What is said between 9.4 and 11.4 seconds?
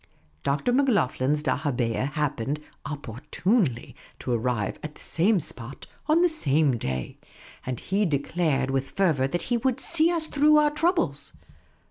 would" see us through our throubles."